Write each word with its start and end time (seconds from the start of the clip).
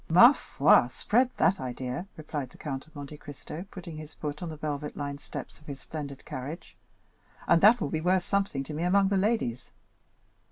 "Ma 0.09 0.33
foi, 0.33 0.87
spread 0.89 1.29
that 1.37 1.59
idea," 1.61 2.07
replied 2.17 2.49
the 2.49 2.57
Count 2.57 2.87
of 2.87 2.95
Monte 2.95 3.15
Cristo, 3.17 3.65
putting 3.69 3.97
his 3.97 4.15
foot 4.15 4.41
on 4.41 4.49
the 4.49 4.57
velvet 4.57 4.97
lined 4.97 5.21
steps 5.21 5.59
of 5.59 5.67
his 5.67 5.79
splendid 5.81 6.25
carriage, 6.25 6.75
"and 7.47 7.61
that 7.61 7.79
will 7.79 7.89
be 7.91 8.01
worth 8.01 8.23
something 8.25 8.63
to 8.63 8.73
me 8.73 8.81
among 8.81 9.09
the 9.09 9.15
ladies." 9.17 9.69